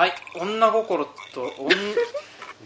[0.00, 1.52] はい女心と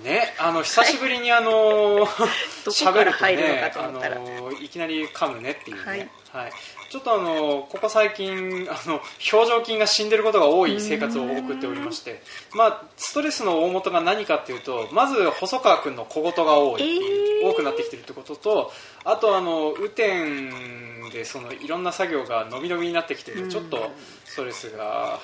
[0.04, 2.06] ねあの久しぶりにあの
[2.70, 6.52] 喋るとねあのいきなり噛むねっていうね、はい、はい、
[6.90, 9.00] ちょっとあのここ最近あの
[9.32, 16.82] 表情筋が死んでることが多い生活を送っておりまして、まあ、ストレスの大元が何かっていうとまず細川君の小言が多い
[17.42, 18.72] えー、多くなってきてるってことと
[19.04, 23.92] あとあの雨天でそのいろんな作業が伸び伸びになってきてちょっと
[24.24, 25.20] ストレスが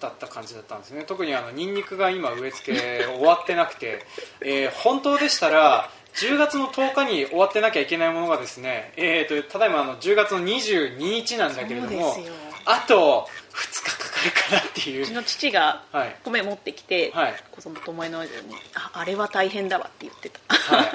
[0.00, 1.04] だった感じだったんですね。
[1.06, 4.04] 特にあのニンニクが今植え付け終わってなくて、
[4.42, 12.16] えー、本当でしたら10月の10日に終わってなきゃいけないものがですね、えーと、ただいまあの10月の22日なんだけれども
[12.64, 15.02] あと2日かかるかなっていう。
[15.04, 15.84] うちの父が
[16.24, 20.90] 米持ってきて、はい、子供と思いの間にああれは大変だわって言ってた、はい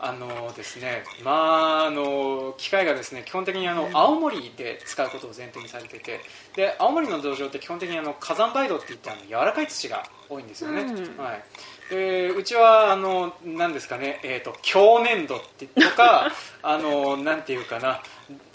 [0.00, 6.20] あのですね、まあ、あの機械がですね基本的にあの青森で使うことを前提にされていて
[6.54, 11.42] で青森の土壌って基本的にあの火山灰土っていってあの柔らかい土が多いんですよね、うん、はい、
[11.90, 16.30] でうちはあのなんですかね、えーと、強粘土ってとか
[16.62, 18.00] あのなんていうかな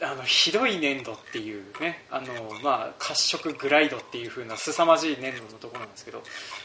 [0.02, 2.28] あのひどい粘土っていうねあの、
[2.64, 6.22] まあ、褐色グライドっていう風な凄まじい粘土のところなんですけど、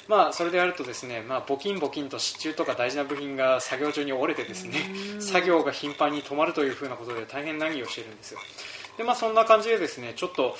[0.08, 4.74] まあ、それでやるとですね、まあ、ボキンボキンと支柱とか大事な部品が作業中に折れてですね
[5.20, 8.40] 作業が頻繁に止まるという風なことで大変難儀をしているんですよ。
[8.98, 10.56] で、まあ、そんな感じでですねちょっと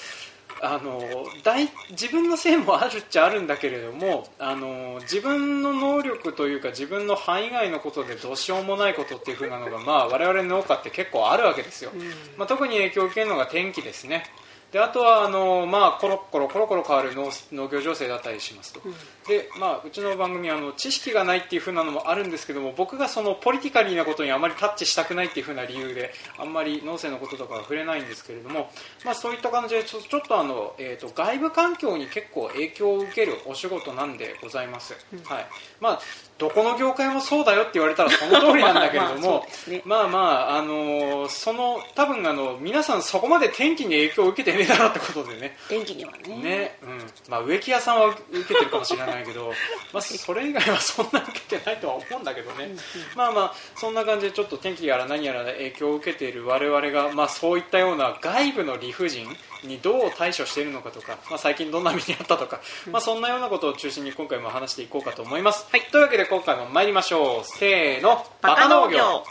[0.61, 1.01] あの
[1.45, 12.01] 大自分のせいもあるっちゃあるんだけれどもあの自分の能力というか自分の範囲外のことでどうしようもないことっていう風なのが、まあ、我々農家って結構あるわけですよ、うん、
[12.37, 14.25] まあ、特に影響を受けるのが天気ですね
[14.73, 18.93] であとはあの、まあ、コロコロコロコロ変わる農農業情勢だったりしますと、うん、
[19.27, 28.71] でまあ、うちの番組はあの知識がないっていう風なのもあるんですけども僕がそのポリティカリーなことにあまりタッチしたくないっていう風な理由であんまり農政のこととかは触れないんですけれども、
[29.05, 35.47] まあ、そういった感じでちょちょっとあの、えーと、外部環境に結構影響を受けるお仕事なんでございます、うん、はい。
[35.81, 36.01] まあ、
[36.39, 39.47] どこの業界もそうだよって言われたらその通りなんだけれども
[39.85, 45.57] まあまあ、あのその多分あの皆さんそこまで天気に影響を受けてねえだろうってことでね。
[45.69, 46.37] 天気にはね。
[46.37, 47.13] ね、うん。
[47.29, 49.53] まあ、植木屋さんは受けてるかもしれないけど、
[49.93, 52.71] まあ、それ以外はそんな受けてないとは思うんだけどね。
[53.17, 59.27] まあまあそんな感じでちょっと天気やら何やら影響を受けている我々が、まあ、そういったような外部の理不尽
[59.65, 62.61] にどう対処しているのかとか、まあ、最近どんな目にあったとか、
[62.91, 67.45] まあ、そんなようなことを中心に今回も話していこうかと思います、はい、というわけで今回も参りましょう。
[67.45, 68.25] せーの。
[68.41, 69.25] バカ農業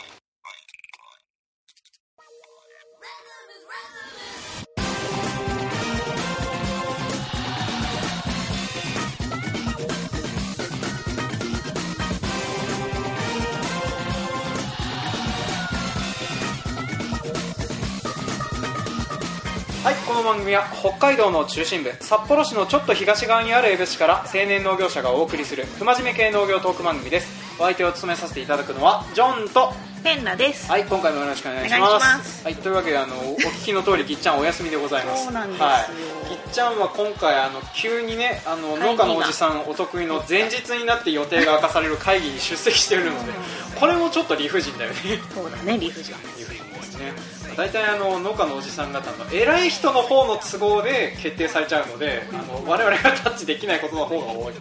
[19.87, 27.29] はいこの番組は北海道の中心部札幌市のちょっと東側にある江別市から青年農業者がお送りする不真面目系農業トーク番組です。
[27.57, 29.71] お相手を務めさせていただくのはジョンと
[30.03, 30.69] ペンナです。
[30.69, 32.43] はい今回もよろしくお願いします。
[32.43, 35.23] はいというわけであのお聞きの通りぎっちゃんお休みでございます。
[35.23, 43.31] そうなんですはい、ぎっちゃんは今回あの急にねあの農家のおじさんお得意の前日になって予定が明かされる会議に出席しているので
[43.79, 44.97] これもちょっと理不尽だよね。
[45.33, 46.13] そうだね理不尽。
[46.37, 54.53] 理不尽ですね大体あの農家のおじさん方の偉い人の方の都合で決定されちゃうのであの我々がタッチできないことの方が多い。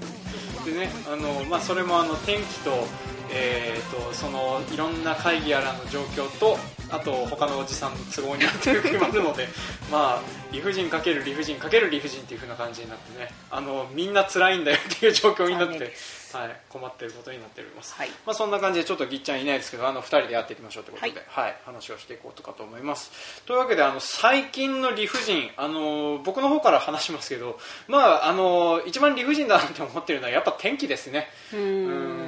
[0.65, 2.71] でねあの、まあ、それもあの天気と,、
[3.31, 6.59] えーと、そのいろんな会議やらの状況と
[6.91, 9.47] あと他のおじさんの都合によって決まるので
[9.93, 13.29] まあ理不尽かける理不尽かける理不尽っていう風な感じになってね。
[13.51, 15.93] あのみんな辛いんだよっていう状況になって。
[16.34, 23.42] はい、困っていることになっております、はい、まあ、そんな感じでちょっとぎっちゃんいないですけどあの2人でやっていきましょうということで、はい、はい、話をしていこうとかと思います。
[23.47, 31.28] というわけであの最近の理不尽あの僕の方から話しますけど、まあ、あの一番理不尽だなって思ってるのはやっぱ天気ですね。
[31.53, 32.25] うん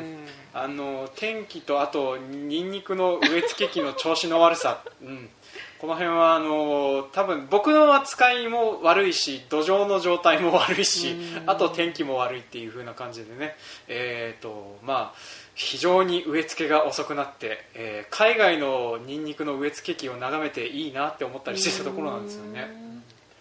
[0.68, 5.30] あの天気とあとニンニクの植え付け機の調子の悪さ、うん、
[5.78, 11.16] この辺はあの多分僕の扱いも悪いし土壌の状態も悪いし
[11.46, 13.56] あと天気も悪いっていう風な感じでね、
[13.88, 15.18] えーとまあ、
[15.54, 22.68] 非常に植え付けが遅くなって、えー、海外のニンニクの植え付け機を眺めていいなって思ったりしてたところなんですよね。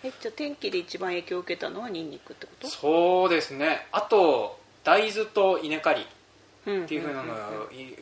[0.04, 2.68] えじゃあ天気で一番影響を受けたのはニンニクってこと？
[2.70, 3.88] そうですね。
[3.92, 6.06] あと大豆と稲刈り
[6.68, 7.50] っていう風なのが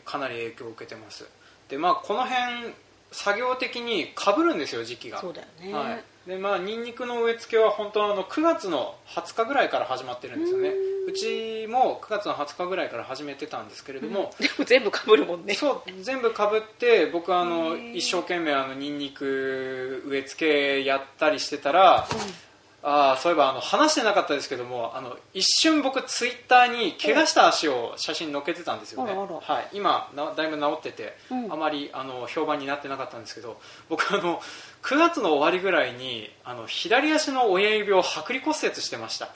[0.04, 1.28] かなり影響を受けてます。
[1.70, 2.74] でまあこの辺
[3.12, 5.20] 作業的にかぶるんですよ時期が。
[5.20, 6.04] そうだよね、はい。
[6.30, 10.72] でまあニンニクの植え付けは本当はあの9月の20日ぐらいから始まってるんですよね。
[11.08, 15.54] うちも9月の20日ぐらいから始めてたんですけれども、うん、でも全部かぶるもんね。
[15.54, 22.46] そう全部かぶって僕はあの一生懸命あのニンニク植え付けやったりしてたら、うん
[22.88, 33.60] あそういえばあの話してなかったですけどもあの一瞬僕ツイッターに怪我した足を写真載っけてたんですよね、はい、今だいぶ治ってて、うん、あまりあの評判になってなかったんですけど
[33.90, 34.40] 僕あの
[34.84, 39.30] 9月の終わりぐらいにあの左足の親指を剥離骨折してました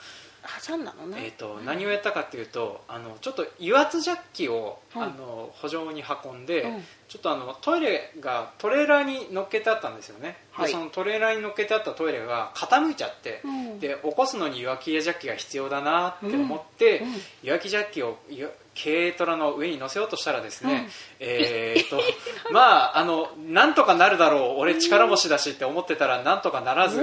[0.66, 17.02] 挟んだのね、えーと、何をやったかというとあのちょっと油圧ジャッキを、あの補助に運んで、うん、ちょっとあのトイレがトレーラーに乗っけてあったんですよね、はい、そのトレーラーに乗っけてあったトイレが傾いちゃって、うん、で起こすのに油圧ジャッキが必要だなって思って、
[17.42, 18.18] 油圧ジャッキを
[18.74, 20.88] 軽トラの上に乗せようとしたらですね、うん、
[21.20, 22.00] えー、っ と
[22.50, 27.00] まああのなんとかなるだろう俺力持ちだしって思ってたらなんとかならず。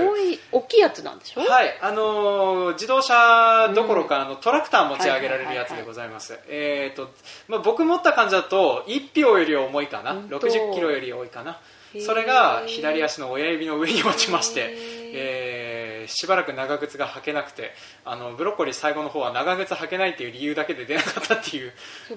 [0.51, 1.41] 大きいやつなんでしょ？
[1.41, 7.11] はいあの自動車どころか、うん、あのトラクター持ち上げられるやつでございます、えー、っと、
[7.47, 10.13] まあ、僕持った感じだと1票より重いかな。
[10.13, 11.59] 60キロより多いかな
[12.05, 14.75] それが左足の親指の上に落ちまして、
[15.13, 17.71] えー、しばらく長靴が履けなくて
[18.03, 21.73] あのブロッコリー最後の方は長靴履けないっていう理由だけで出なかったっていう。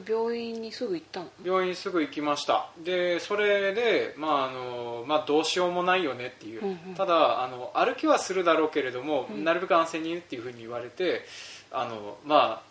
[0.09, 1.31] 病院にすぐ行ったの？
[1.45, 2.69] 病院すぐ行きました。
[2.85, 11.23] でそれで、まああのまあ、どうしようもないよねっていう、うんうん、ただあの歩きはするだろうけれども、うん、なるべく安静にっていうふうに言われて
[11.71, 12.63] あのま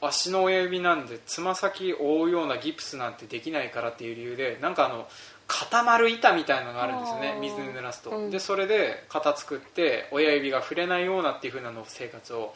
[0.00, 5.08] あ足の親指なんでつま先を覆うようなギプスなんてできないからっていう理由でなんかあの
[5.46, 12.52] 固まる板みたいなのがあるんですよね水に濡らすと、うん、でそれで型作って親指が触れないようなっていうふうなの生活を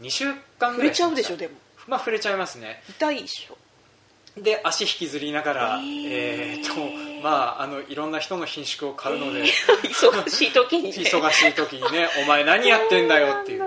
[0.00, 1.54] 2週間ぐらい触れちゃうでしょでも。
[1.86, 2.82] まあ触れちゃいますね。
[2.88, 3.56] 痛いでしょ。
[4.40, 9.46] で足引きずりながら、えー、えー、とまああのいろんな人の品種を買うので、えー、
[9.88, 13.64] 忙しい時に、ね、忙しい時にねお前何やってんだよっていう。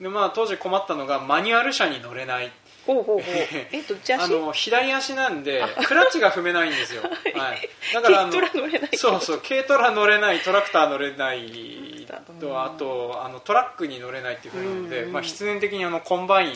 [0.00, 2.52] で、まあ、当時困ったのがマニュアル車に乗れない
[2.88, 3.20] ほうほうほう。
[3.70, 7.02] えどっち足あの左足なんでクラッチが踏めないんですよ、
[7.36, 8.96] はい、だからあの軽トラ乗れない。
[8.96, 12.06] そうそう軽トラ乗れないトラクター乗れない
[12.40, 16.54] とあとあのトラックに乗れないっていうふうなので、まあ、必然的にあのコンバイ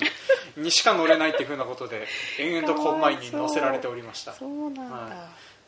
[0.57, 2.07] ンにしか乗れないっていうふうなことで
[2.41, 4.33] 延々とコンバインに乗せられておりました。
[4.33, 5.11] そうなんだ、はい。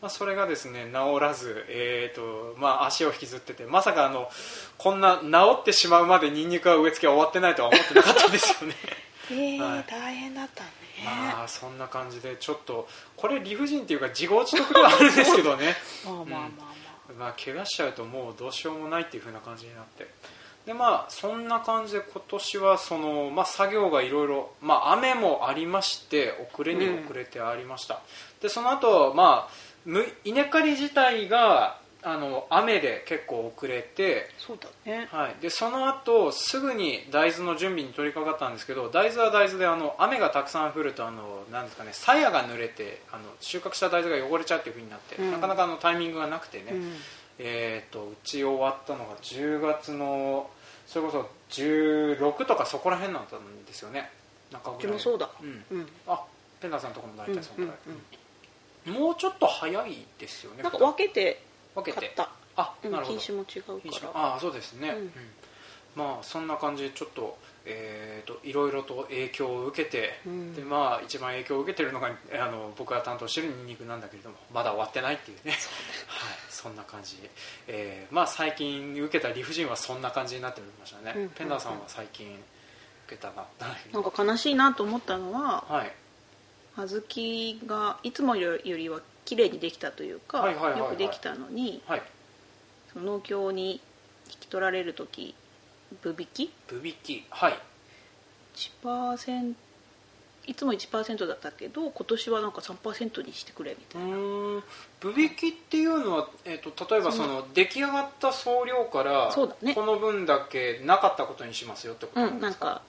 [0.00, 4.30] まあ、それがですね治らず、えーとまあ、足を引きずっててまさかあの
[4.76, 8.74] こんな治ってしまうまでニンニクは植え付けは終わってないとは思ってなかったですよね
[9.30, 10.70] えー、はい、大変だったね。
[11.04, 15.76] まあそんな感じでちょっとこれ理不尽っていうか自業自得ではあるんですけどね。
[16.04, 20.08] まあまあまあまあ、まあ怪我しちゃうともうどうしようもないっていう風な感じになって。
[20.66, 28.00] でまあそんな感じで今年はその、まあ、作業がいろいろ雨もありまして遅れに遅れてありました、うん、
[28.40, 29.74] でその後まあ
[30.24, 46.92] 稲刈り自体があの雨で結構遅れてそうだね、はい、でその後すぐに大豆の準備に取り掛かったんですけど大豆は大豆であの雨がたくさん降るとあのなんですかね鞘が濡れてあの収穫した大豆が汚れちゃうっていうふうになって、うん、なかなかのタイミングがなくてね、うん、
[47.38, 50.50] えーと、うち終わったのが10月の
[50.86, 53.26] それこそ16とかそこら辺なん
[53.66, 54.10] ですよね。
[54.52, 54.92] 中ぐらい。
[54.92, 56.22] もそうだ、うん、うん、あ
[56.60, 57.72] ペンダーさんのところも大体そのぐ
[58.86, 60.62] らい、もうちょっと早いですよね。
[60.62, 61.42] なんか分けて
[61.74, 62.14] 分けて？
[62.56, 63.18] あ、なるほど。
[63.18, 64.34] 品種も違うから。
[64.34, 65.12] あそうですね、うん、
[65.96, 67.36] まあそんな感じでちょっと
[67.66, 75.52] えーと、いろいろと影響を受けて、うん、でまあ、一番影響を受けてるのがあの僕が担当しているニンニクなんだけれどもまだ終わってないっていうね。
[75.52, 75.60] はい、
[76.50, 77.16] そんな感じ、
[77.68, 82.34] えーまあ、最近受けた理不尽はそんな感じになっておりましたね、うん、ペンダーさんは最近
[83.06, 83.46] 受けたな
[83.94, 85.92] なんか悲しいなと思ったのは、はい、
[86.76, 92.02] 小豆がいつもよりは綺麗にできたというか、よくできたのに、はい、
[92.92, 93.80] その農協に
[94.30, 95.34] 引き取られる時
[96.02, 96.52] ブ引き？
[96.68, 97.58] ブ引きはい
[98.54, 99.54] 1%
[100.46, 104.08] いつも1%だったけど今年はなんか3%にしてくれみたいな。
[105.00, 112.82] ブ引きっていうのは、えーと、例えばその出来上がった総量からそうだ、ね、この分だけなかったことにしますよってことなんですか、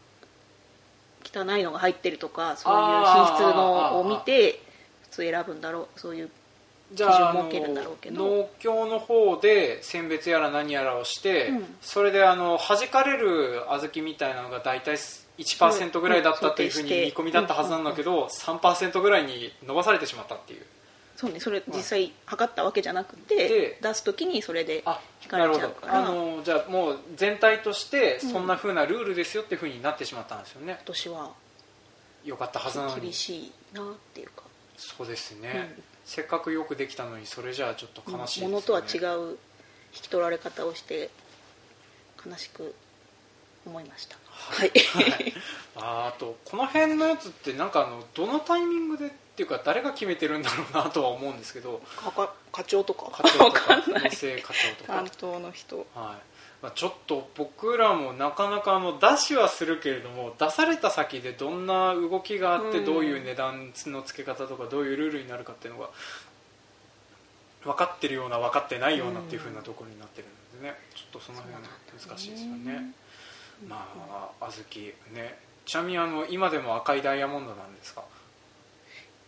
[1.21, 4.61] うん、なんか汚いのが入ってるとかそういう品質のを見て
[5.15, 6.29] 普通選ぶんだろうそういう
[6.93, 8.25] 基準を設けるんだろうけど。
[8.25, 14.97] 農協の方で選別やら何やらをして、うん、それであの弾かれる小豆みたいなのが大体
[15.37, 20.65] 1%ぐらいだったというふうに見込みだったはずなんだけど、3%ぐらいに伸ばされてしまったっていう。
[21.15, 21.39] そうね。
[21.39, 24.83] それ実際測ったわけじゃなくて、出す時にそれで
[25.23, 25.99] 引かれちゃうから。
[25.99, 31.31] あのじゃあもう全体としてそんなふうなルールですよっていうふうになってしまったんですよね、今年は。
[32.25, 33.01] よかったはずなのに。
[33.01, 34.43] 厳しいなっていうか
[34.77, 39.37] そうですね、うん、せっかくよくできたのにそれじゃあちょっと悲しいものとは違う
[39.93, 41.09] 引き取られ方をして
[42.25, 42.75] 悲しく
[43.65, 44.17] 思いました。
[44.29, 45.33] はい、はい、
[45.75, 51.81] ああとこの辺のやつってなんかあのどのタイミングでっていうか誰が決めてるんだろうなとは思うんですけど。
[52.51, 53.09] 課長とか。
[53.11, 53.81] 課長とか。
[53.87, 54.93] 女性課長とか。
[54.93, 55.87] 担当の人。
[55.95, 56.34] はい
[56.65, 65.91] まあ、ちょっと僕らもなかなかあの出しはするけれども出された先でどんな動きがあってどういう値段の付け方とかどういうルールになるかっていうのが
[67.63, 70.75] 分かってるような分かってないようなっていうふうなところになってるのでね。
[70.95, 71.61] ちょっとその辺は
[72.09, 72.93] 難しいですよね。
[73.69, 73.87] ま
[74.41, 75.37] あ小豆ね。
[75.67, 78.03] ちなみにあの今でも赤いダイヤモンドなんですか？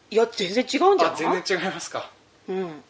[0.09, 1.17] いや全然違うんじゃない？
[1.17, 2.09] 全然違いますか。
[2.49, 2.83] うん、うん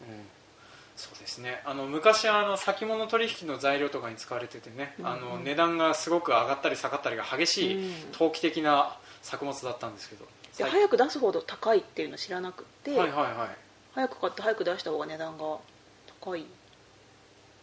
[0.98, 1.62] そうですね。
[1.64, 5.04] あの昔あの先物取引の材料とかに使われててね、うん。
[5.06, 10.26] うん、あの値段がすごく上がったり下がったりが激しい投機的な作物だったんですけど、
[10.60, 13.34] うん、早く出すほど高いっていうの知らなくて、はいはいはい、
[13.94, 15.58] 早く買って早く出した方が値段が
[16.20, 16.44] 高い。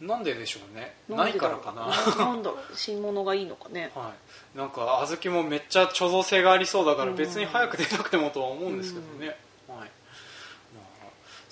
[0.00, 0.94] なんででしょうね。
[1.08, 2.24] ないからかな。
[2.24, 2.76] なんだろう。
[2.76, 4.12] 新物がいいのかね、 は
[4.54, 9.36] い、なんか小豆もめっちゃ貯蔵性がありそうだから別に早く出なくてもとは思うんですけどね、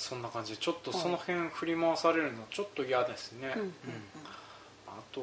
[0.05, 3.73] そんな感じでちょっとその辺振り回されるのちょっと嫌ですね、うん、うん、
[4.87, 5.21] あと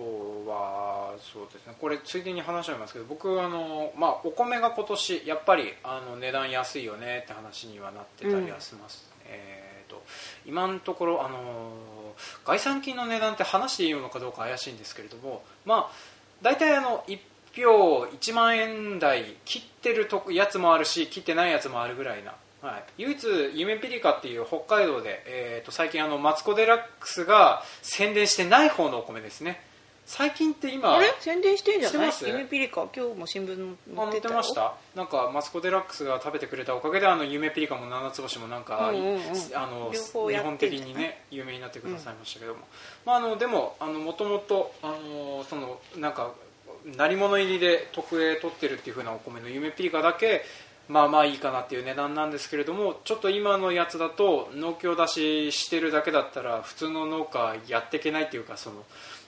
[0.49, 1.75] はそうですね。
[1.79, 10.01] これついでに話しちゃいますけど僕あの、まあ、お米が今年やっぱりあの値段安いよねって話にはなってたりはします、うん、えーと、
[10.47, 15.91] 今のところあの概算金の値段って話していいのかどうか怪しいんですけれどもまあ
[16.41, 17.19] 大体あの1
[17.53, 29.59] 票1万円台切ってるとやつもあるし切ってないやつもあるぐらいなはい、唯一夢ピリカっていう北海道で、えー、と最近あのマツコ・デラックスが宣伝してない方のお米ですね。
[30.05, 31.13] 最近って今あれ？
[31.21, 32.11] 宣伝してんじゃない？
[32.21, 32.87] 夢ピリカ。
[32.95, 34.75] 今日も新聞載ってました？
[34.95, 39.21] なんかマツコ・デラックスが食べてくれたおかげであの夢ピリカも七つ星もなんか、うんうんうん、
[39.55, 42.65] あの日本的にね有名になってくださいましたけども、うん、
[43.05, 44.73] まあ、あのでももともと
[45.49, 46.31] そのなんか
[46.97, 50.43] 鳴り物入りで特 A 取ってるっていうふうなお米の夢ピリカだけ
[50.91, 58.83] まあまあいいかなっていう値段なんですけれどもちょっと今のやつだと農協出ししてるだけだったら普通の農家やっていけないっていうかその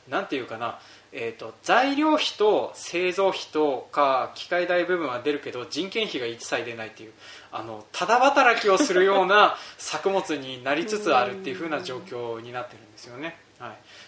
[0.09, 0.79] なんていうかな、
[1.13, 7.13] えーと、材料費と製造費とか機械代部分は出るけど人件費が一切出ないっていう
[7.53, 13.37] あのただ働きをするような作物になりつつあるっていう風な状況になってるんですよね。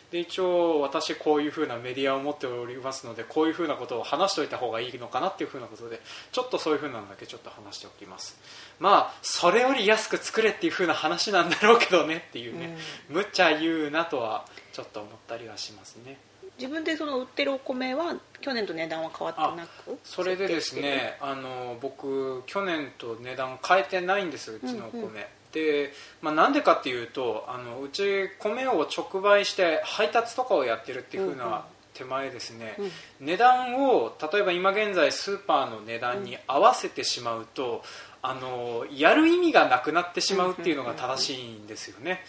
[0.06, 6.00] はいで一応私こういうふうなメディアを持っておりますのでこういうふうなことを話しておいた方がいいのかなっていうふうなことで
[6.32, 8.40] ちょっとそういうふうなのだけちょっと話しておきます。
[8.80, 12.78] まあそれより安く作れっていうふうな話なんだろうけどねっていうね、
[13.10, 16.18] うん、無茶言うなとはちょっと思ったりはしますね。
[16.58, 25.14] 自分でその売ってるお米は去年と値段は変わってなくそれでですねあの僕去年と値段変えてないんですうちのお米、うんうん
[25.56, 32.86] で、まあ、なんでかっていうとあのうち米を直売して配達とかをやってるっていうふうな手前ですね、うん。
[32.86, 37.84] うん、値段を例えば今現在スーパーの値段に合わせてしまうと、
[38.22, 42.22] あのやる意味がなくなってしまうっていうのが正しいんですよね。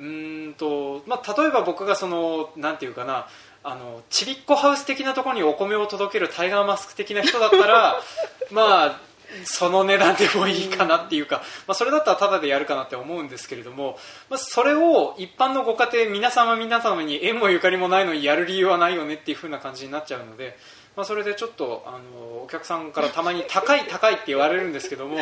[0.00, 3.28] うんとまあ、例えば僕がそのなんていうかな
[3.62, 8.00] あのちびっこハウス的なところにお米を届けるタイガーマスク的な人だったら
[8.50, 9.00] まあ
[9.44, 13.98] その値段でもいいかなっていうか、まあ、それだったらタダでやるかなって思うんですけれども、
[14.30, 20.56] まあ、それを一般のご家庭皆様皆様に縁もゆかりもないのにやる理由はないよねっていう風な感じになっちゃうので、
[20.96, 25.18] まあ、それでちょっとあのお客さんからたまに高い高いって言われるんですけども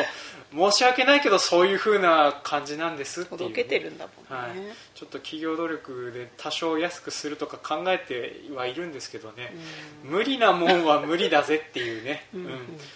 [0.71, 9.55] 申し訳ないけどそういう風な感じなんですっていう、届けてるんだもんね、はい、ちょっと企業努力で多少安くするとか考えてはいるんですけどね、
[10.03, 12.27] 無理なもんは無理だぜっていうね。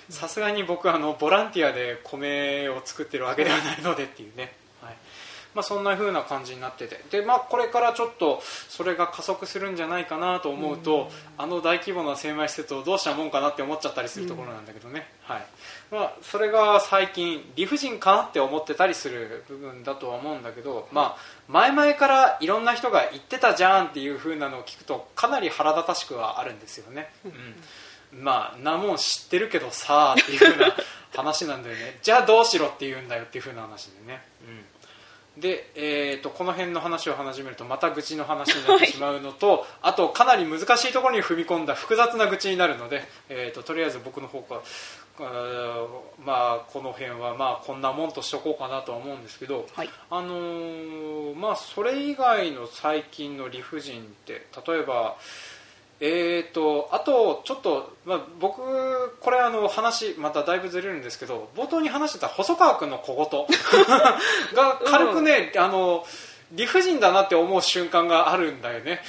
[0.10, 4.54] さすがに僕あのボランティアで米を作ってるわけではないのでっていうね
[5.56, 7.02] まあ、そんな風な感じになってて。
[7.10, 15.46] で、まあ、これからちょっとそれが加速するんじゃないかなと思うと、あの大規模な精米施設をどうしたもんかなって思っちゃったりするところなんだけどね、はい。
[15.92, 27.10] まあ、それが最近理不尽かなって思ってたりする部分だとは思うんだけど、まあ、前々からいろんな人が言ってたじゃんっていう風なのを聞くとかなり腹立たしくはあるんですよね。
[27.24, 27.34] うん。
[28.24, 30.76] まあなもん知ってるけどさっていう風な
[31.16, 32.00] 話なんだよね。
[32.02, 34.66] じゃあどうしろって言うんだよっていう風な話でね、うん
[35.38, 44.62] で、えーと、この辺の話を始めるとまた愚痴の話になってしまうのと、はい、あとかなり難しいところに踏み込んだ複雑な愚痴になるので、えーと、とりあえず僕の方から
[45.20, 45.88] あ
[46.26, 55.16] まあこの辺はまあこんなもんとしとこうかなとは思うんですけど、はい、あのー、まあそれ以外の最近の理不尽って例えば
[56.02, 58.62] えーと、あとちょっと、まあ、僕
[59.22, 63.46] これあの話まただいぶずれるんですけど冒頭に話してた細川君の小言
[64.54, 66.06] が軽くね、うん、あの
[66.52, 69.02] 理不尽だなって思う瞬間があるんだよね。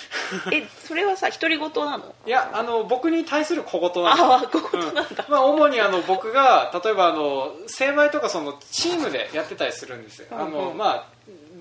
[0.52, 2.14] えそれはさ独り言なの？
[2.26, 11.06] いやあの僕に対する小言なんあ小言なんだ、うん、まあ、主にあの僕が例えばあの精米とかそのチームでやってたりするんですよ、あのまあ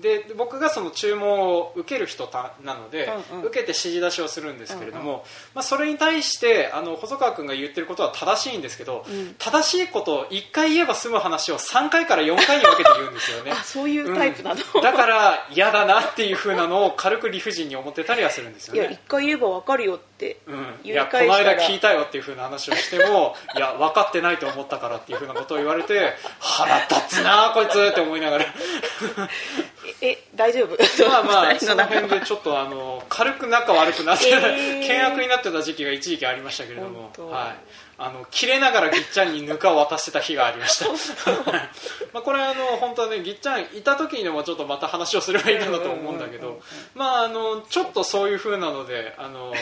[0.00, 2.28] で僕がその注文を受ける人
[2.64, 5.22] なので、うんうん、受けて指示出しをするんですけれども、うんうん、
[5.54, 13.52] まあ、それに対してあの細川君が言ってることは正しいんですけど、うん、正しいことを1回言えば済む話を3回から4回に分けて言うんですよね。
[13.64, 18.80] そういうタイプなの、うん、だから嫌だなっていうふうなのを軽く理不尽に思ってたりはするんですよね。
[18.80, 20.06] いや1回言えば分かるよって
[20.46, 28.46] うん、いやこの間聞いたよっていうふうな話をしても いや分かってないと思ったからっていうふうなことを言われて腹立つなこいつって思いながら
[30.00, 30.76] え大丈夫？
[31.08, 37.56] まあまあ その辺でちょっとあの軽く仲悪くなって、えー、険悪になってた時期が一時期ありましたけれども、はい、
[37.98, 40.86] あの切れながらぎっちゃんにぬかを渡してた日がありました。
[42.12, 46.60] まあこれあの本当はねぎっちゃんいた時にでもちょっとまた話をすればいいかなと思うんだけど
[46.94, 49.54] まああのちょっとそういうふうなのであの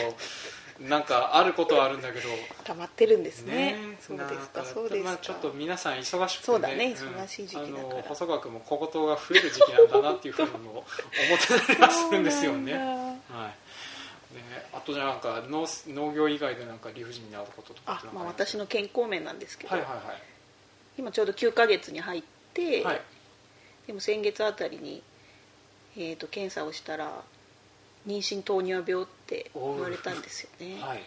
[0.79, 2.27] なんかあることはあるんだけど。
[2.65, 3.55] 溜まってるんですね。
[3.55, 3.97] ね。
[4.01, 10.85] そうですかそうですか、まあ、ちょっと皆さん忙しくて、ね、そうだね忙しい時期だから、うん、あの細川君も小言が増える時期なんだなっていうふうにも思っ
[11.39, 12.73] てたりはするんですよね。
[12.73, 13.55] はい。
[14.35, 14.41] ね、
[14.73, 20.01] あとじゃなんか農農業以外でなんか理不尽になることとかあ、まあ、私の健康面なんですけど、はいはいはい、
[20.97, 23.01] 今ちょうど9か月に入って、はい、
[23.87, 25.01] でも先月あたりに、
[25.95, 27.23] えーと検査をしたら
[28.07, 31.01] 妊娠糖尿病って言われたんですよね、はい、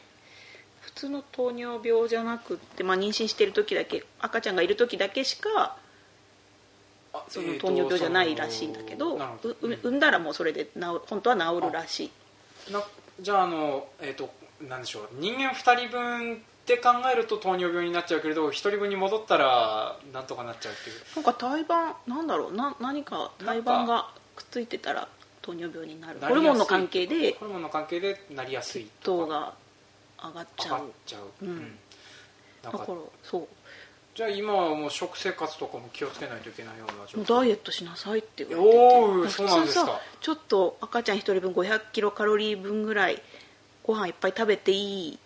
[0.80, 5.76] 普通の糖尿病じゃなくって、まあ、妊娠してる時だけ赤ちゃんがいる時だけしか
[7.28, 9.18] その糖尿病じゃないらしいんだけど,、
[9.62, 10.70] 産んだらもうそれで治
[11.06, 12.72] 本当は治るらしい。
[12.72, 12.82] な
[13.20, 15.08] じゃああの、えーと、なんでしょう。
[15.14, 20.96] 人間2人分って考えると糖尿病になっちゃうけれど1人分に戻ったらなんとかなっちゃうっていう。
[21.16, 25.08] なんか胎盤なんだろうな何か胎盤がくっついてたら
[25.48, 26.20] 糖尿病になる。
[26.20, 29.54] ホルモンの関係でホルモンの関係でなりやすい糖が
[30.22, 30.92] 上がっちゃう。
[31.06, 31.78] ちゃう、うん、
[32.62, 32.86] だから
[33.22, 33.48] そう。
[34.14, 38.84] じゃあ今はもう食生活とかも気をつけないといけないような状況ダイエットしなさいって言われてて。
[38.84, 40.00] おおそうなんですか。
[40.20, 43.22] ちょっと赤ちゃん1人分500キロカロリー分ぐらい
[43.84, 45.18] ご飯いっぱい食べていい。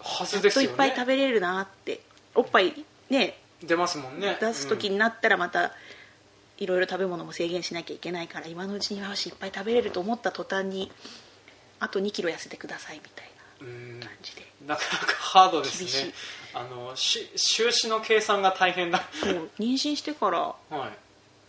[0.00, 0.70] はずですよね。
[0.70, 2.00] いっぱい食べれるなって。
[2.34, 4.36] おっぱいね出ますもんね。
[4.40, 5.72] 出す時になったらまた、
[6.60, 10.92] いろいろ食べ物も制限しなきゃいけないから今のうちによしいっぱい食べれると思った途端に
[11.80, 13.30] あと2キロ痩せてくださいみたい
[14.00, 14.50] な感じで。
[14.66, 16.12] なかなかハードですね。
[16.52, 19.50] あの収支の計算が大変だそう。
[19.58, 20.54] 妊娠してから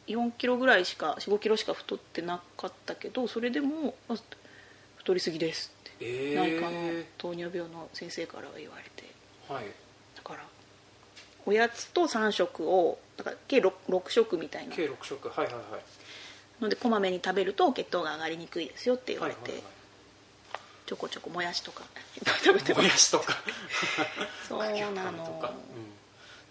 [0.08, 3.96] 4キロぐらいしか45キロしか太ってなかったけどそれでも
[4.96, 9.12] 太りすぎですって、えー、内科の糖尿病の先生からは言われて、
[9.50, 9.66] はい、
[10.16, 10.46] だから
[11.46, 14.76] おやつと3食をだから計 6, 6食みたいな。
[14.76, 15.62] 計6食はいはいはい。
[16.64, 21.84] のでこまめに食べると血糖が上がりにくいですよって言われて、はいはいはい、ちょこちょこもやしとか。
[22.44, 23.38] 食べてもやし とか。
[24.48, 25.54] そうなの。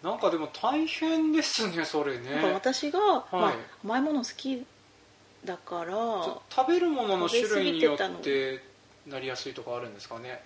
[0.02, 2.52] うん、なんかでも大変ですねそれね。
[2.54, 3.54] 私が、はい、まあ、
[3.84, 4.64] 甘いもの好き
[5.44, 5.92] だから
[6.50, 8.62] 食べるものの種類によって
[9.06, 10.44] なりやすいとかあるんですかね。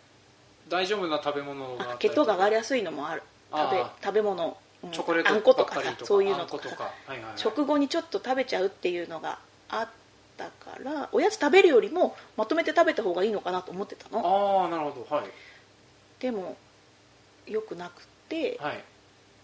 [0.68, 3.22] 大丈夫な食べ物が血糖が上がりやすいのもある。
[3.52, 4.54] 食べ食べ物、うん、
[4.92, 6.92] チョコレートあんことかさそういうのとか
[7.36, 9.88] 食後にちょっと食べちゃうっていうのがあっ
[10.36, 14.18] たからおやつ食べるよりもまとめて食べた方がいいのかなと思ってたの。
[14.18, 15.26] ああなるほどはい。
[16.20, 16.56] でも
[17.46, 18.82] よくなくて、はい、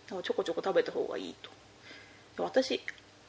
[0.09, 1.51] ちょこちょこ食べた方がいいと。
[2.39, 2.81] 私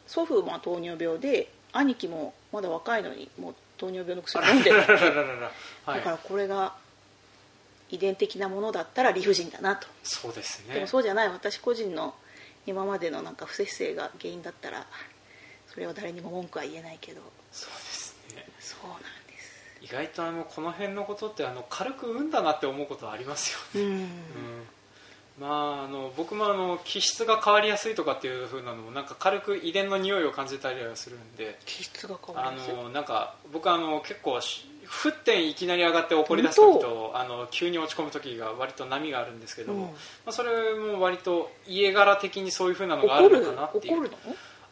[0.08, 5.50] 祖父も糖尿病で兄貴もまだ若いのにもう糖尿病の薬飲んでる だか
[5.86, 6.76] らこれが
[7.92, 9.88] 遺伝的なものだったら理不尽だなと。
[10.02, 10.74] そうですね。
[10.76, 11.30] でもそうじゃない。
[11.30, 12.16] 私個人の
[12.66, 14.88] 今までのなんか不摂生が原因だったら
[15.68, 17.22] それは誰にも文句は言えないけど。
[17.52, 18.46] そうですね。
[18.60, 19.78] そうなんです。
[19.82, 24.08] 意外とあのこの辺のことってあの軽く産んだなって思うことはありますよね、うん、うん。
[25.40, 31.58] まあ、あの僕もあの気質が変わりやすいとかっていうふうなのもなんか軽く遺伝の匂いを感じたりはするんで。
[31.66, 32.74] 気質が変わりやすい？
[32.74, 34.40] あのなんか僕あの結構
[34.88, 39.96] 沸点いきなり上がって怒り出す時とあの急に落ち込む時が割と波があるんですけども、うん、ま
[40.28, 44.10] あ、それも割と家柄的にそういうふうなのがあるのかなっていう。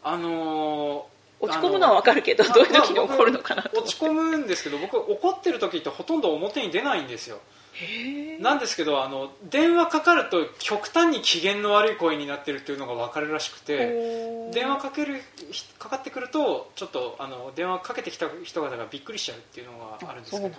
[0.02, 1.06] あの
[1.40, 7.38] 落ち込むのは分かるけどどういう時に怒るのかな落ち込むんですけど僕怒ってる時ってほとんど表に出ないんですよ
[8.40, 15.22] なんですけどあの電話かかると極端に機嫌の悪い声になってるっていうのが分かるらしくて電話かける
[15.78, 20.54] かかってくるとちょっとあの電話かけてきた人方がびっくりしちゃうっていうのがあるんですけども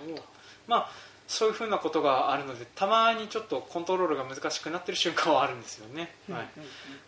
[0.66, 0.90] まあ
[1.28, 6.46] そういうふうなことがあるのでたまにちょっとコントロールが難しくなってる瞬間はあるんですよね、はい、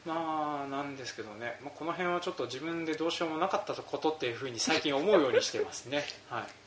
[0.07, 6.64] まあなんですけどね、まあ、この辺はちょっと自分でどうしようもなかったことっていうふうに最近思うようにしてますね、はい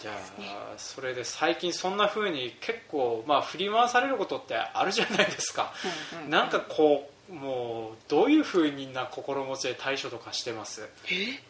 [0.00, 5.72] じゃあそれで最近そんなふうに結構、まあ、振り回されることってあるじゃないですか、
[6.12, 10.88] うんうんうん、なんかこうもうどういうふうにな心持ちで対処とかしてます？
[11.10, 11.40] え？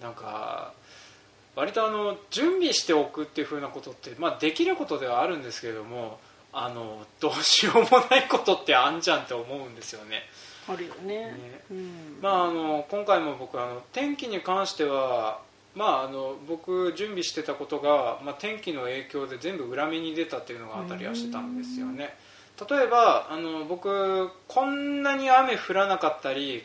[0.00, 0.72] なんか
[1.56, 6.20] 割とあの準備しておくっていうふうなことって、まあ、できることではあるんですけれども
[6.52, 10.22] あのどうしようもないことってあんじゃんって思うんですよね。
[10.68, 11.60] あるよね、ね。
[11.70, 15.40] うん、まあ、あの今回も僕あの天気に関しては、
[15.78, 22.16] まあ、あの僕準備してたことが、まあ、天気の影響で全部裏目に出たっていうのがあったりはしてたんですよね。
[22.68, 26.64] 例えばあの僕こんなに雨降らなかったり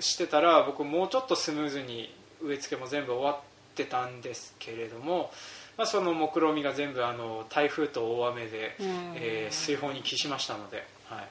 [0.00, 5.30] してたら僕もうちょっとスムーズに植え付けも全部終わってたんですけれども、
[5.78, 8.76] まあ、その目論見みが全部あの台風と大雨で、
[9.14, 11.28] えー、水泡に帰しましたので、はい。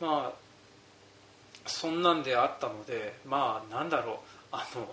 [0.00, 0.32] まあ、
[1.66, 4.16] そんなんであったのでまあなんだろう。
[4.52, 4.88] あの、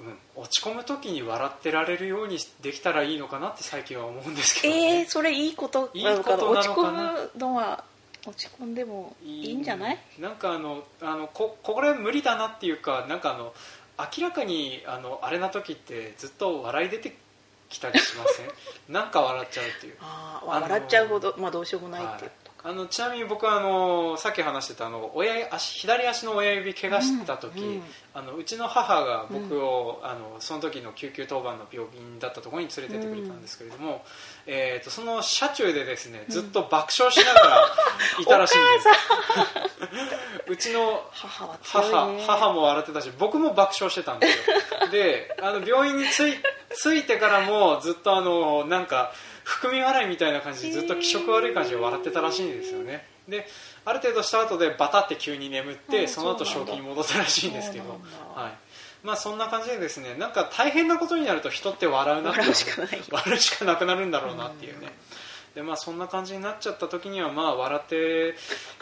[0.00, 7.84] うん、落ち込む時に笑ってられるようにできたらいいのかなって最近は思うんですけど、ね、えー、それいいこといいこと落ち込むのは
[8.26, 9.98] 落ち込んでもいいんじゃない？
[10.18, 13.54] なんかあのあのここれ無理だなっていうかなんかあの
[14.16, 17.16] 明らかにあのあれな時ってずっと笑い出て
[17.68, 18.48] きたりしません？
[18.92, 19.96] なんか笑っちゃうっていう。
[20.00, 22.30] あ笑っちゃうほど、まあ、どうしようもないっていう
[22.66, 27.82] あのちなみに僕はあのさっき話してたあの親足左足の親指怪我した時、うんうん、
[28.14, 33.98] あのうちの母が僕を、うん、あのその時の救急当番の病院だったところに連れてってくれたんですけれども、うん、
[34.46, 37.68] えーと、その車中でですねずっと爆笑しながら
[38.18, 38.88] いたらしいんです、
[40.48, 44.88] うちの母は、母母も笑ってたし僕も爆笑してたんですよ。
[44.90, 46.36] であの病院に着い
[46.82, 49.12] 着いてからもずっとあのなんか
[49.44, 53.06] 含み笑いみたいな感じでずっと気色悪い感じで笑ってたらしいんですよね。
[53.28, 53.46] で
[53.84, 58.00] ある程度した後でバタって急に眠ってその後正気に戻ったらしいんですけど。
[58.34, 58.52] はい。
[59.04, 63.02] まあ、そんな感じでですねなんか大変なことになると人って笑うなって笑うしかない。
[63.10, 64.94] 笑うしかなくなるんだろうなっていうね、
[65.54, 68.34] でまあ、そんな感じになっちゃった時にはまあ笑って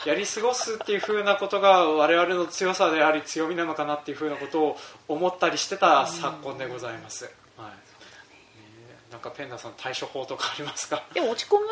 [0.07, 4.77] やり過ごすっていうふうなことが我々の強さであり強みなのかなっていうふうなことを
[5.09, 7.29] 思ったりしてた昨今でございます、
[9.13, 11.05] なんかペンダさん対処法とかありますか？
[11.15, 11.67] でも落ち込む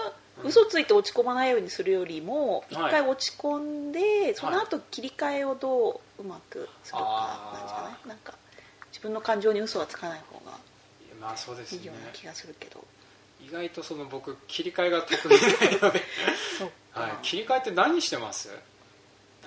[0.44, 8.14] 嘘ついて落ち込まないようにするよりも一回落ち込んで、はい、その後切り替えをどううまくするかなんじゃないな。
[8.14, 8.34] んか
[8.92, 10.52] 自分の感情に嘘はつかない方が
[11.20, 12.84] まあそうです、ね、いいような気がするけど。
[13.42, 15.40] 意外とその僕切り替えが得意ない
[15.80, 16.02] ので。
[16.92, 18.50] はい、切り替えって何してます？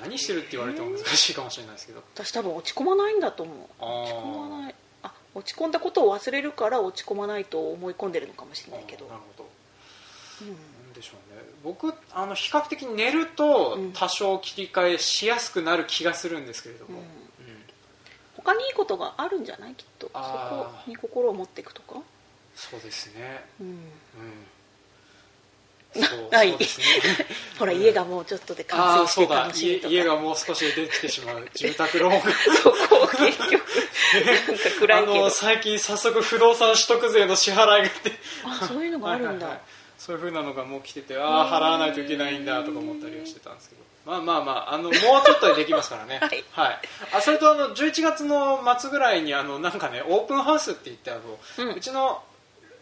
[0.02, 2.04] 何してるって言われても難しいかもしれないですけど。
[2.16, 3.58] 私多分落ち込まないんだと思う。
[3.80, 4.76] 落ち込まない
[5.36, 9.06] 落ち込んだことを忘れるから落ち込まないと思い込んでるのかもしれないけど。
[9.06, 9.50] なるほど、
[10.41, 11.41] うん、でしょうね。
[11.63, 16.98] 僕あの比較的寝ると多少切り替えしやすくなる気がするんですけれども、うん。
[16.98, 17.06] うん、
[18.38, 19.76] 他にいいことがあるんじゃない？
[19.76, 20.08] きっと。
[20.08, 22.00] そこに心を持っていくとか？
[22.56, 23.43] そうですね。
[23.60, 23.78] うん、うん。
[26.32, 26.58] ない、ね、
[27.60, 29.93] ほら家がもうちょっとで完成して楽しいとか。
[29.93, 31.48] 家がもう少しできてしまう。
[31.54, 32.32] 住宅ローンが。
[32.63, 32.78] そこ
[33.17, 33.52] 結局。
[33.52, 35.30] なんか暗いけど。
[35.30, 38.12] 最近早速不動産取得税の支払いがって。
[38.45, 39.62] あそういうのがあるんだ、はいはいはい、
[39.97, 43.84] そういうふうなのがもう来ててああ払わないといけないんだとか思ったりはしてたんですけど。
[44.06, 46.19] まあまあまああのもうちょっとでできますからね。
[46.21, 46.80] はい、はい、
[47.13, 52.21] あそれとあの11月の末ぐらいにあのなんかねオープンハウスって言ってあの、うん、うちの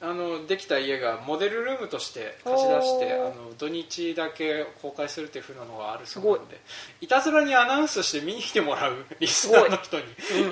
[0.04, 6.60] あのできた家がモデルルームとして貸し出してあの土日だけ公開するっていうふうなのがあるそうなので
[7.02, 7.08] い。
[7.08, 10.06] たずらにアナウンスして見に来てもらう リスナーの人に、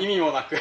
[0.04, 0.60] 意味もなく、うん、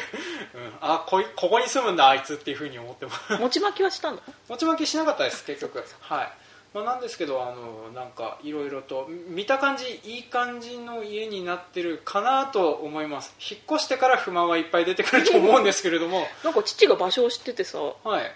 [0.81, 3.11] あこここに住むんだあいつっていうふうに思っても。
[3.39, 4.19] 餅巻きはしたの？
[4.47, 5.83] 餅巻きしなかったです結局。
[5.99, 6.31] はい。
[6.73, 13.35] まあ、なんですけどあのなんかいろいろと見た感じいい感じの家になってるかなと思います。
[13.39, 16.27] 引っ越してから不満はいっぱい出てくると思うんですけれども。
[16.43, 18.31] なんか父が場所を知っててさ、はい、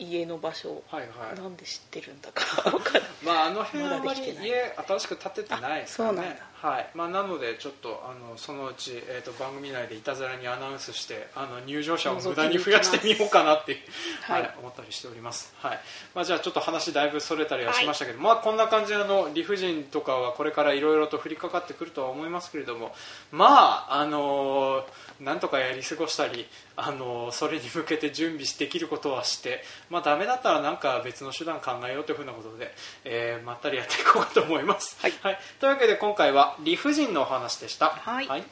[0.00, 2.42] 家の場所、はいはい、なんで知ってるんだか
[3.22, 6.90] まああの辺はあまり家新しく建ててないですからねはい。
[6.94, 13.78] まあ、なのでちょっとあのそのうち、えーと、番組内でいたずらにアナウンスしてあの入場者を無駄に増やしてみようかなって
[14.22, 15.80] はい、思ったりしております、はい。
[16.14, 22.92] まあ、じゃあちょっと話だいぶそれたりはしましたけど、はい、まあ、こんな感じであの理不尽とかはこれからいろいろと降りかかってくるとは思いますけれども
[23.32, 26.46] まああのー、なんとかやり過ごしたり、
[26.76, 32.70] あのー、それに向けて準備できることはして、まあ、ダメだったらなんか別の手段考えようというふうなことで、
[33.04, 37.90] えー、まったりやっていこうかと思います、はい、はい、というわけで今回は理不尽のお話でした。
[37.90, 38.44] はい、はい。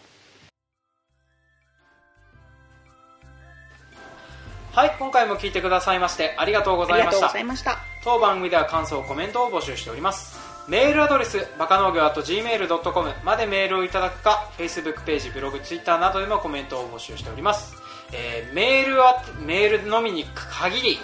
[4.72, 7.28] はい、今回も聞いてくださいましてありがとうございました。
[7.28, 7.78] した。
[8.04, 10.38] 当番組では感想コメントを募集しております。
[10.68, 17.74] メールアドレスバカ農業 .gmail.com までメールをいただくか Facebook ページブログツイッターなどでもコメントを募集しております、
[18.12, 20.98] えー、メールはメールのみに限り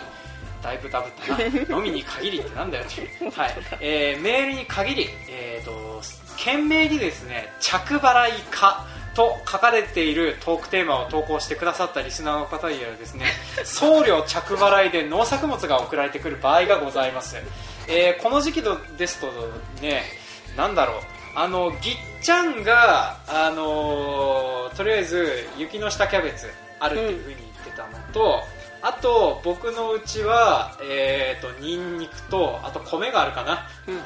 [0.64, 1.44] だいぶダブったな。
[1.76, 3.54] 飲みに限りってなんだよっていう、はい。
[3.80, 6.00] えー、メールに限り、えーと、
[6.37, 13.27] 懸命にですね着払いかと書かれているトークテーマを投稿してくださったリスナーの方にはですね
[13.64, 17.37] 送料着払いで農作物が送られてくる場合がございます、
[17.87, 18.62] えー、この時期
[18.97, 19.29] ですと
[19.81, 20.03] ね
[20.57, 20.97] なんだろう。
[21.37, 28.40] あのぎっちゃんが、あのー、とりあえず雪の下キャベツあるっていうふうに言ってたのと、
[28.87, 34.03] あと僕のうちは、えーと、ニンニクとあと米があるかな、うんうん、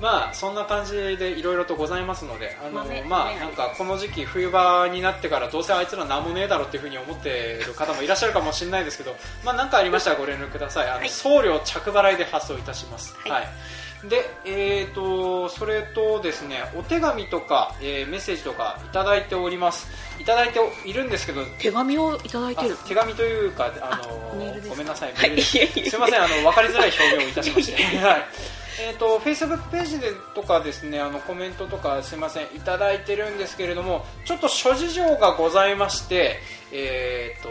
[0.00, 10.88] まあそんな感じでいろいろとございますのであの、まあなんかこの時期冬場になってからどうせあいつら何もねえだろうっていうふうに思っている方もいらっしゃるかもしれないですけどまあ何かありましたらご連絡ください。
[10.88, 13.48] あの、はい、送料着払いで発送いたします、はい、はい
[14.08, 19.88] で、えーと、それとですねお手紙とか、えー、メッセージとかいただいております。
[20.20, 24.34] いただいているんですけど手紙をいただいてる手紙というかあの
[24.68, 25.58] ごめんなさい、はい、す。
[25.78, 27.82] みませんあの分かりづらい表現をいたしまして。
[27.98, 28.26] はい。
[28.80, 36.40] えーと、フェイスブックページでとかですねあのコメントとかすみませんいただいてるんですけれどもちょっと諸事情がございまして、
[36.72, 37.50] えーと、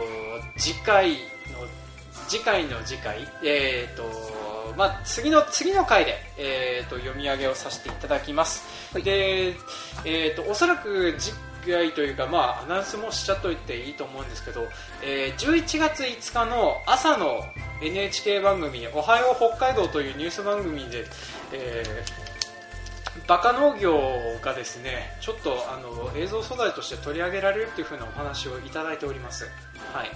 [0.58, 1.18] 次回の
[2.28, 4.04] 次回の次回えっ、ー、と
[4.78, 9.56] まあ、次の次の回で、えーと、読み上げをさせていただきます、はい、で、
[10.06, 11.34] えーと、おそらく次
[11.70, 14.68] 回というか、まあ、アナウンスもしちゃっといていいと思うんですけど、
[15.04, 17.44] えー、11月5日の朝の
[17.82, 21.06] NHK 番組「おはよう北海道」というニュース番組で、
[21.52, 24.00] えー、バカ農業
[24.42, 29.50] がですねちょっとあの映像素材として取り上げられるというふうなお話をいただいております、
[29.94, 30.12] はい。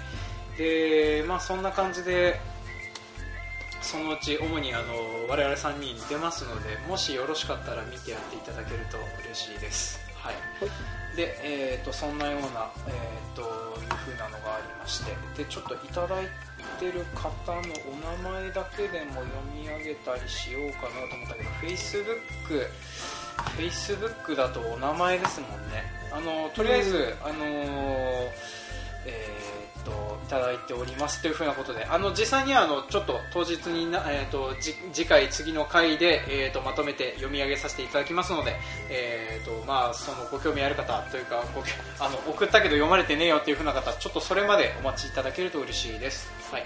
[0.58, 2.39] でまあ、そんな感じで
[3.86, 4.93] そのうち主にあの
[5.30, 10.00] 我々3人出ますのでもしよろしかったら見てやっていただけると嬉しいです。
[10.17, 10.36] はい、
[11.15, 16.26] で、えーと、そんなような、えーと、いう風なのがありましてでちょっといただい
[16.80, 22.67] てる方のお名前だけでも読み上げたりしようかなと思ったけど Facebook,
[23.56, 25.84] Facebook だとお名前ですもんね。
[26.12, 28.32] あのとりあえず、あのー、
[29.06, 29.91] えーと
[30.26, 34.54] いただいておりますというふうなことであの実際にはあのちょっと当日にな、えーと、
[34.91, 38.56] 次回次の回で、えーと、まとめて読み上げさせていただきますので、
[38.89, 41.63] えーとまあ、そのご興味ある方というかご
[42.04, 46.30] あの送ったけど読まれてねえよというふうな方ちょっとそれまでお待ちいただけると嬉しいです。
[46.52, 46.65] はい。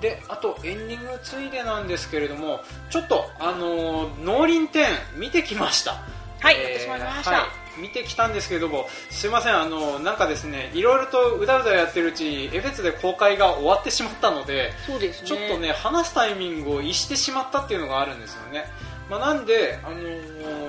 [0.00, 6.02] であとエンディングついでなんですけれどもちょっとあの農林展見てきました。
[6.40, 18.64] はい、えー、私も見ました、はい見てきたんですけれどもすいませんあのなんかですねいろいろとうだうだやってるうちにエフェツで公開が終わってしまったのでそうです、ね、ちょっとね話すタイミングを逸してしまったっていうのがあるんですよね、
[19.10, 20.66] まあ、なんであのー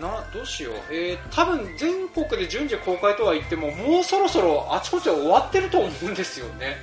[0.00, 6.76] などうしよう、えー、多分全国で順次公開とは言ってももうそろそろあちこちは終わってると思うんですよね。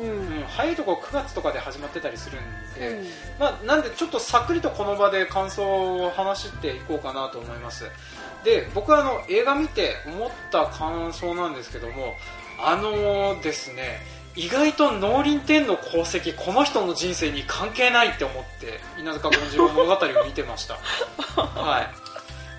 [0.00, 3.06] うん、うん、早いところ9月とかで始まってたりするんで、うん、
[3.38, 7.84] まあ、なんでちょっとさっくりとこの場で感想を話していこうかなと思います。
[8.44, 12.14] で僕はあの映画見て思った感想なんですけども
[12.60, 14.00] あのですね
[14.36, 20.78] 意外と農林天の功績この人の人生に関係ないって思って稲塚権次郎物語を見てました。
[21.42, 22.08] はい。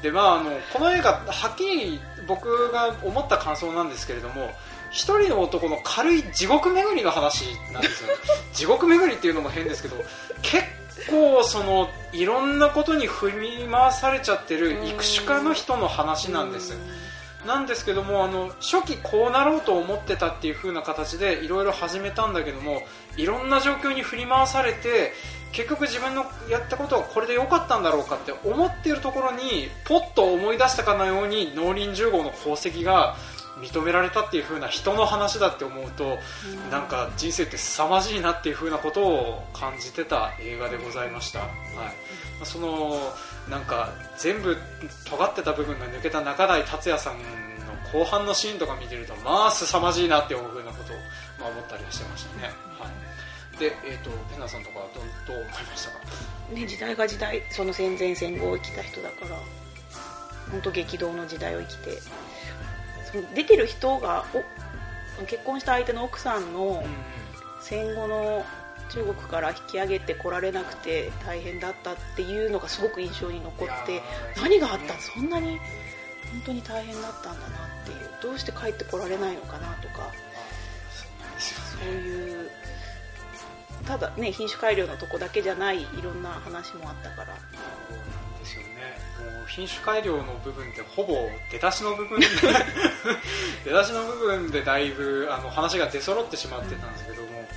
[0.04, 4.52] でまああのこの映画はっきり僕が思った感想なんですけれども
[4.92, 8.10] 一人の男の軽い地獄巡りの話なんですよ
[8.54, 9.98] 地獄巡りっていうのも変ですけど
[10.42, 10.64] 結
[11.08, 16.76] 構そのいろんなことに振り回されちゃってる育種家の人の話なんです。
[17.46, 22.82] なんですけどもあの初期こうなろうと思ってたっていう風な形でいろいろ始めたんだけども
[23.16, 25.14] いろんな状況に振り回されて
[25.54, 33.16] 結局自分のやったことはこれで良かったんだろうかって思っているところにポッと思い出したかのように農林10号の功績が
[33.62, 36.18] 認められたっていう風な人の話だって思うと、
[36.66, 41.50] うん、なんか人生って凄まじいなっていう風なことを感じてた映画でございました、はい、
[42.46, 42.98] その
[43.50, 44.56] なんか全部
[45.06, 47.24] 尖ってた部分が抜けた中台達也さんの
[47.92, 50.96] 後半のシーンとか見てるとまあ凄まじいなっていう風なことを、
[51.40, 52.88] まあ、思ったりしてましたね、は
[53.56, 54.76] い、で、えーと、ペナさんとか
[55.28, 55.98] どどう思いましたか、
[56.54, 59.36] ね、時代が時代その戦前戦後を生きた人だから
[60.52, 61.92] 本当激動の時代を生きて
[63.36, 64.26] 出てる人が
[65.22, 66.84] お結婚した相手の奥さんの
[67.62, 68.46] 戦後の
[68.90, 74.02] 中国から引き上げてこられなくて大変だったっていうのがすごく印象に残って
[74.42, 74.94] 何があった？
[75.00, 75.60] そんなに
[76.32, 78.10] 本当に大変だったんだなっていう。
[78.22, 80.12] どうして帰ってこられないのかなとか。
[81.38, 82.50] そういう
[83.86, 87.38] ただね品種改良のとこだけじゃないいろんな話もあったから。
[89.48, 92.28] 品種改良の部分ってほぼ出だしの部分で
[93.66, 97.48] 出だしの部分でだいぶあの話が出揃ってしまってたんですけども、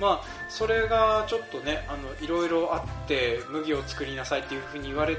[0.00, 5.16] まあ、それがちょっとねあのいろいろあって麦を作りなさいっていうふうに言われ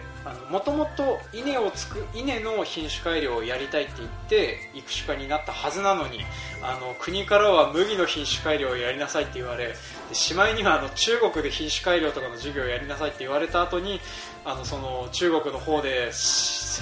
[0.50, 6.26] もともと稲をつく稲の品種改良をやりたいって言って育種家になったはずなのに
[6.62, 9.74] あの国からは麦の品種改良をやりなさいって言われ
[10.12, 14.00] しまいにはあの中国で品種改良とかの授業をやりなさいって言われた後に
[14.46, 16.12] あのその中国の方で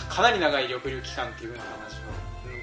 [0.10, 2.12] かなり長い抑留期間っていうような話を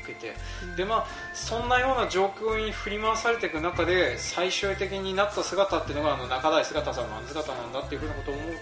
[0.02, 0.34] 受けて、
[0.76, 8.52] でまあ、そんなような状況に振り回されていく中で最終的になった姿っていうのがあの中台姿さんのあの姿なんだっていうふうなことを思う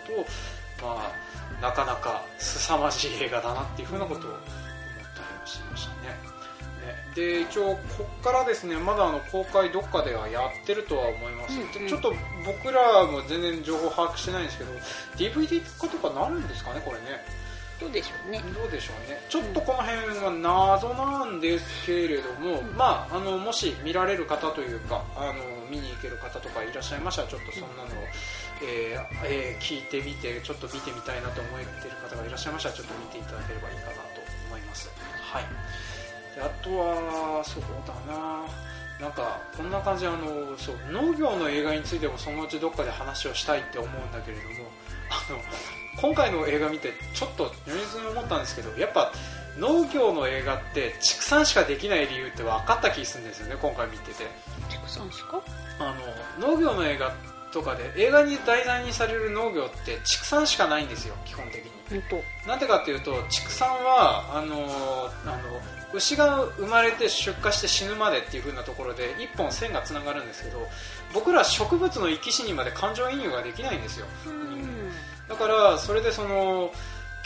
[0.81, 1.13] と、ま
[1.61, 6.36] あ、なかなか凄まじい映画だなっていうふうなことを思ったりもしましたね。
[7.16, 14.70] で一応ここからですねまだあの公開どっかではやってるとは思います、うんうん、ちょっと僕らも全然情報把握してないんですけど
[15.16, 17.24] DVD 化とかなるんですかねこれね。
[17.79, 18.42] どうでしょうね。
[18.55, 19.20] どうでしょうね。
[19.29, 25.35] ちょっとこの辺は謎なんですけれども、うん、まああのもし見られる方というかあの
[25.70, 28.05] 見に行ける方とかいらっしゃいましたらちょっとそんなのを、
[28.64, 34.90] えーえー、聞いてみてちょっと見てみたいなと思っている方がいらっしゃいましたらちょっと見ていただければいいかなと思います。
[35.20, 35.96] はい
[36.38, 38.44] あとはそうだな。
[39.01, 44.70] なんかこんな感じあのそう農業の映画についてもそのうちどっかで話をしたいって思うんだけれども
[45.11, 45.38] あの
[46.01, 49.12] 今回の映画見てちょっと如実に思ったんですけどやっぱ
[49.59, 54.25] 農業の映画って畜産しかできない理由って分かった気するんですよね今回見てて。
[54.70, 55.42] 畜産しか？
[55.79, 55.94] あ
[56.40, 57.12] の農業の映画
[57.53, 61.70] とかで映画に題材にされる農業って畜産しかないんですよ基本的に。
[62.46, 64.57] なんでかっていうと畜産はあの
[65.25, 65.61] あの
[65.92, 70.66] 牛が生まれて出荷して死ぬまでっていう風なところで1本線がつながるんですけど
[71.14, 74.07] 僕ら植物の生き死にまで感情移入ができないんですよ、
[75.29, 76.72] だからそれでその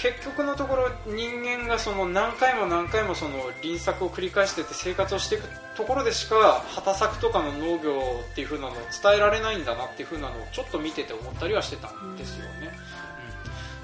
[0.01, 5.45] 結局のところ人間がその何回も何回もその輪作を繰り返してて生活をしていく
[5.77, 8.01] ところでしか畑作とかの農業
[8.33, 12.71] っていう風なのを伝えられないんだなっていう風なのをちょっと見てて思ったりはしてたんですよね、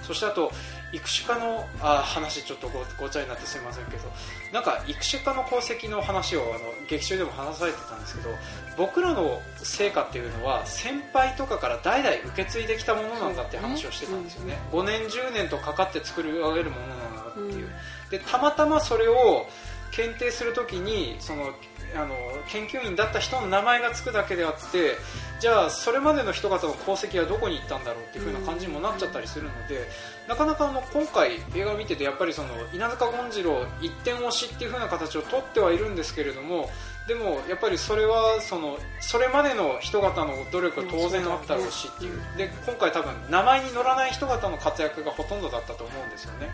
[0.01, 0.51] うん、そしてあと
[0.97, 4.05] 育種家のあ話ちょっとごごちゃになってすみませんけど
[4.53, 8.31] なんか育種家の功績の話をあの劇中でも話されてたんですけど
[8.77, 17.69] 僕らの成果っていうのは先輩とかから代々受け継いできたものなんだって話をしてたんですよね、5年10年とかかって作り上げるものなんだっていう、
[18.11, 19.47] でたまたまそれを
[19.91, 21.53] 検定するときにその
[21.95, 22.15] あの
[22.49, 24.97] 研究員だった人の名前が付くだけであって
[25.41, 29.89] じゃあそれまでの人方の功績はどこに行ったんだろうっていう風な感じにもなっちゃったりするので
[30.29, 36.69] なかなかあの今回映画を見ててやっぱりその稲塚権次郎一点押しっていう風な形をとってはいるんですけれども
[37.07, 42.21] でもやっぱりそれはそのそれまでの人方の努力は当然あったろうしっていう。
[42.37, 46.51] で今回多分名前に載らない人方の活躍がほとんどだったと思うんですよね。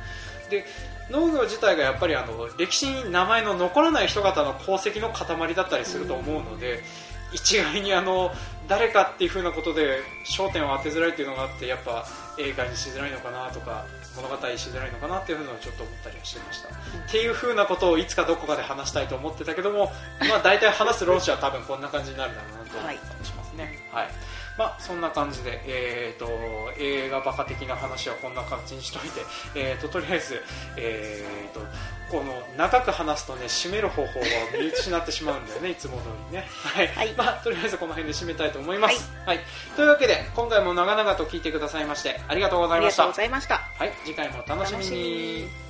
[0.51, 0.67] で
[1.11, 6.83] 農業自体がやっぱりあの歴史に名前の残らない人方の功績の塊だったりすると思うので、
[7.33, 8.31] 一概にあの
[8.69, 12.07] 誰かっていう風なことで焦点を当てづらいっていうのがあってやっぱ
[12.39, 13.85] 映画にしづらいのかなとか
[14.17, 16.77] 物語しづらいのかなっていうのをちょっと思ったりはしてました、うん、っ
[17.11, 19.93] ていう風なことをいつかどこかで話したいと思ってたけども、
[20.29, 24.13] まあ、大体話す論旨は多分こんな感じになるだろうなと思ったりしますね、はい、はい
[24.59, 26.29] まあ、そんな感じで、えーと、
[26.79, 29.21] 映画バカ的な話はこんな感じにしといて、
[29.55, 30.41] えーと、とりあえず、
[30.77, 31.61] えーと、
[32.11, 34.27] この長く話すとね締める方法は
[34.61, 43.05] 見失ってしまうんだよね いつも通りね、はい、はい、まあ、とりあえずこの辺で締めたいと思います、はい、はい、というわけで今回も長々と聞いてくださいましてありがとうございました。
[43.05, 43.61] ありがとうございました。
[43.79, 43.93] はい。
[44.05, 45.62] 次回もお楽しみに